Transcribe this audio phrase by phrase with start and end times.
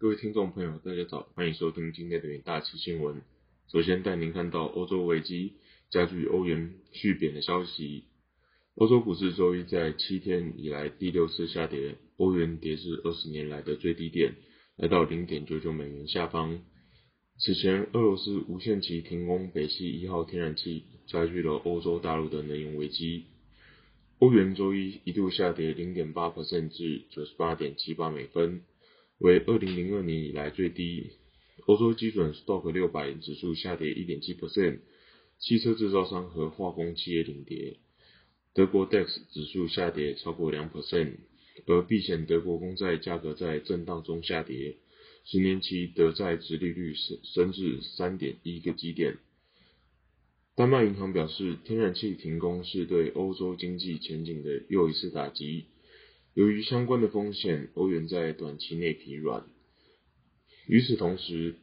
[0.00, 3.20] 各位听众朋友，大家早，欢迎收听今天的大旗新闻。
[3.66, 5.54] 首先带您看到欧洲危机
[5.90, 8.04] 加剧欧元续贬的消息。
[8.76, 14.36] 欧洲股市周一在七天以来第六次下跌，欧元跌至二十年来的最低点，
[14.76, 16.60] 来到零点九九美元下方。
[17.40, 23.24] 此前，俄罗斯无限期停工北溪一号天然气，加剧了欧洲大陆的能源危机。
[24.20, 28.62] 欧元周一一度下跌零点八 percent 至九十八点七八美分，
[29.18, 31.10] 为二零零二年以来最低。
[31.66, 34.78] 欧洲基准 Stock 六百指数下跌一点七 percent，
[35.38, 37.78] 汽车制造商和化工企业领跌。
[38.54, 41.16] 德国 DAX 指数下跌超过两 percent，
[41.66, 44.76] 而避险德国公债价格在震荡中下跌。
[45.24, 49.18] 十年期德债殖利率升升至三点一个基点。
[50.54, 55.66] 丹麦银行表示，天然气停工是对欧洲经济前景的又一次打击。
[56.38, 59.44] 由于相关的风险，欧元在短期内疲软。
[60.68, 61.56] 与此同时，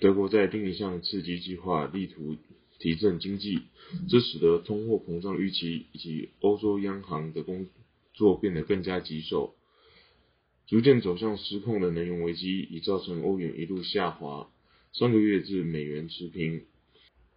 [0.00, 2.36] 德国在另一项刺激计划力图
[2.78, 3.62] 提振经济，
[4.08, 7.66] 这使得通货膨胀预期以及欧洲央行的工
[8.14, 9.56] 作变得更加棘手。
[10.68, 14.48] 逐渐走向失控的能源危机已造成欧元一路下滑，
[14.92, 16.62] 上个月至美元持平，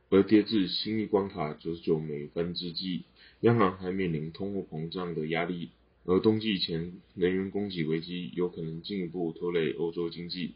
[0.10, 3.06] 而跌至新一关卡九十九美分之际，
[3.40, 5.72] 央行还面临通货膨胀的压力，
[6.06, 10.54] 而冬季前能源供给危机有可能进一步拖累欧洲经济。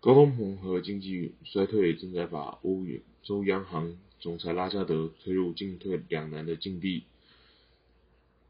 [0.00, 2.84] 高通膨和经济衰退正在把欧
[3.22, 7.04] 洲央行总裁拉加德推入进退两难的境地。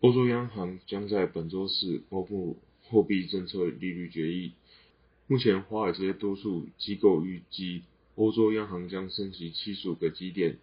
[0.01, 4.53] 欧洲央行将在本周四公布货币政策利率决议。
[5.27, 7.83] 目前，华尔街多数机构预计
[8.15, 10.57] 欧洲央行将升息七十五个基点。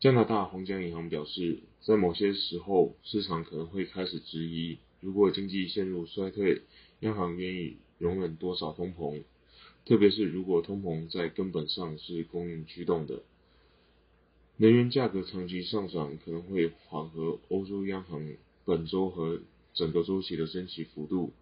[0.00, 6.62] 加拿大皇家银行表示，在某些时候，市场可能会开始质疑，如果经济陷入衰退，
[7.00, 9.24] 央行愿意容忍多少通膨，
[9.84, 13.24] 特别是如果通膨在根本上是供应驱动的。
[14.56, 18.36] 能源价格长期上涨可能会缓和欧洲央行。
[18.64, 19.40] 本周和
[19.74, 21.32] 整个周期的升息幅度，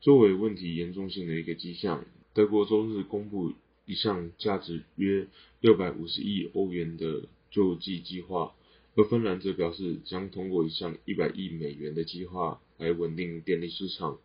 [0.00, 2.04] 作为问题严重性的一个迹象，
[2.34, 3.52] 德国周日公布
[3.86, 5.26] 一项价值约
[5.60, 8.52] 六百五十亿欧元的救济计划，
[8.96, 14.18] 而芬兰则表示将通过一项一百亿美元的计划来稳定电力市场。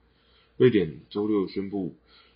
[0.58, 1.94] 瑞典周六宣布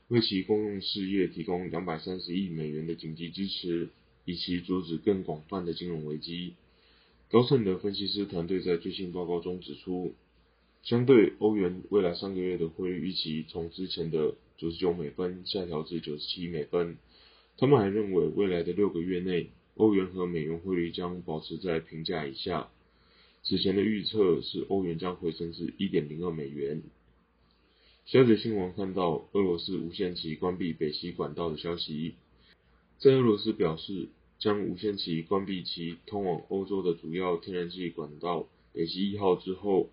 [0.07, 3.89] 为其公用事业提供两百三十亿美元的紧急支持，
[4.23, 6.53] 以期阻止更广泛的金融危机。
[7.31, 10.13] 高盛的分析师团队在最新报告中指出，
[10.83, 16.97] 相对欧元未来三个月的汇率预期从之前的九十九美分下调至九十七美分。
[17.57, 22.69] 他们还认为，未来的六个月内，欧元和美元汇率将保持在平价以下。
[23.43, 26.81] 此前的预测是欧元将回升至一点零二美元。
[28.05, 32.15] 消息新闻看到，俄罗斯无限期关闭北溪管道的消息，
[32.99, 34.09] 在俄罗斯表示。
[34.39, 39.89] 将无限期关闭其通往欧洲的主要天然气管道北溪一号之后，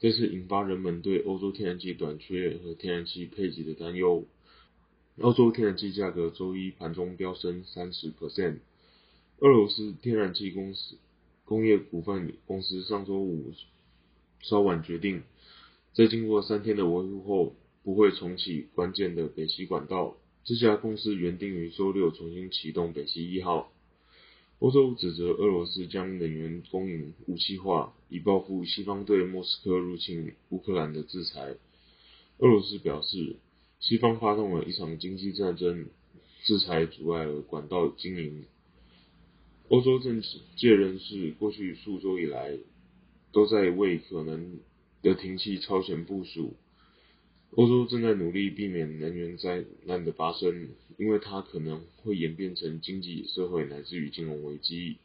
[0.00, 4.26] 这次引发人们对欧洲天然气短缺和天然气配给的担忧。
[5.18, 8.58] 欧洲天然气价格周一盘中飙升三十 percent。
[9.38, 10.96] 俄罗斯天然气公司
[11.44, 13.52] 工业股份公司上周五
[14.40, 15.24] 稍晚决定，
[15.92, 17.54] 在经过三天的维护后，
[17.84, 20.16] 不会重启关键的北溪管道。
[20.44, 23.70] 这家公司原定于周六重新启动北溪一号。
[24.58, 31.56] 欧洲指责俄罗斯将能源供应武器化，以报复西方对莫斯科入侵乌克兰的制裁。
[32.38, 33.36] 俄罗斯表示，
[33.80, 35.88] 西方发动了一场经济战争，
[36.44, 38.46] 制裁阻碍了管道经营。
[39.68, 40.22] 欧洲政
[40.56, 42.56] 界人士过去数周以来，
[43.32, 44.60] 都在为可能
[45.02, 46.54] 的停气超前部署。
[47.56, 50.68] 欧洲正在努力避免能源灾难的发生，
[50.98, 54.98] 因为它可能会演变成经济社会乃至于金融危机。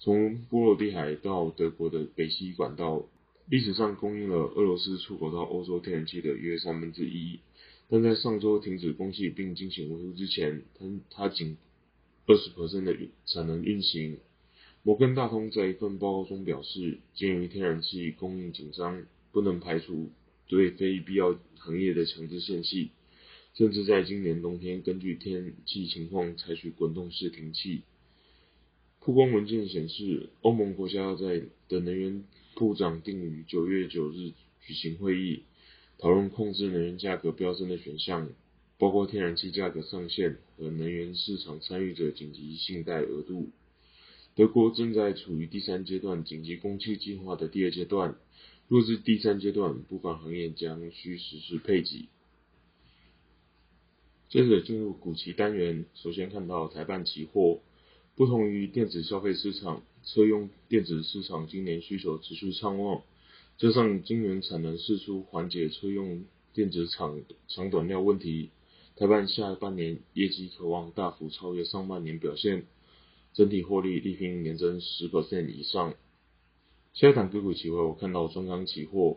[0.00, 3.04] 从波罗的海到德国的北溪管道，
[3.48, 7.38] 历史上供应了俄罗斯出口到欧洲天然气的约三分之一，
[7.88, 11.56] 但在上周停止供气并进行维修之前，它它仅
[12.30, 12.96] 二十 percent 的
[13.26, 14.18] 产能运行。
[14.84, 20.12] 摩根大通在一份报告中表示，鉴于天然气供应紧张，不能排除。
[20.46, 22.90] 对非必要行业的强制限气，
[23.54, 27.82] 甚至在今年冬天根据天气情况采取滚动式停气。
[29.00, 32.22] 曝光文件显示，欧盟国家在的能源
[32.54, 34.32] 部长定于九月九日
[34.64, 35.42] 举行会议，
[35.98, 38.28] 讨论控制能源价格飙升的选项，
[38.80, 43.50] 包括天然气价格上限和能源市场参与者紧急信贷额度。
[44.34, 48.16] 德国正在处于第三阶段紧急供气计划的第二阶段。
[48.68, 52.08] 若是第三阶段，部分行业将需实施配给。
[54.30, 57.60] 接着进入股期单元，首先看到台办期货，
[58.14, 63.02] 不同于电子消费市场，车用电子市场今年需求持续畅旺，
[63.58, 66.24] 加上晶圆产能释出，缓解车用
[66.54, 68.50] 电子厂长短料问题，
[69.00, 72.66] 台办下半年业绩渴望大幅超越上半年表现，
[73.32, 75.94] 整体获利力拼年增十 percent 以上。
[76.92, 79.16] 下一档个股期货，我看到中钢期货。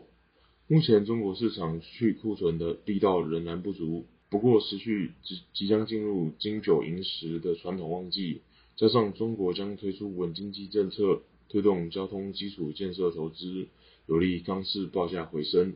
[0.68, 8.40] 目前中国市场去库存的力道仍然不足，不过持续即即将进入金九银十的传统旺季，
[8.76, 11.20] 加上中国将推出稳经济政策，
[11.50, 13.68] 推动交通基础建设投资，
[14.06, 15.74] 有利钢市报价回升。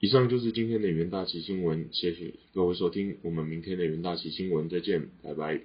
[0.00, 5.60] 以上就是今天的元大旗新闻，谢谢各位收听，我们明天的元大旗新闻再见，拜拜。